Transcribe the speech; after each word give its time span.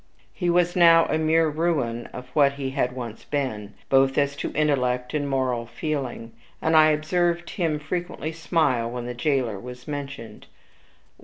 He 0.33 0.49
was 0.49 0.75
now 0.75 1.05
a 1.11 1.19
mere 1.19 1.47
ruin 1.47 2.07
of 2.07 2.29
what 2.29 2.53
he 2.53 2.71
had 2.71 2.91
once 2.95 3.23
been, 3.23 3.75
both 3.87 4.17
as 4.17 4.35
to 4.37 4.51
intellect 4.53 5.13
and 5.13 5.29
moral 5.29 5.67
feeling; 5.67 6.31
and 6.59 6.75
I 6.75 6.89
observed 6.89 7.51
him 7.51 7.77
frequently 7.77 8.31
smile 8.31 8.89
when 8.89 9.05
the 9.05 9.13
jailer 9.13 9.59
was 9.59 9.87
mentioned. 9.87 10.47